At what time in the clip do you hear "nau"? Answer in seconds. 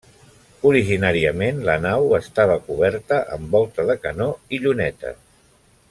1.83-2.07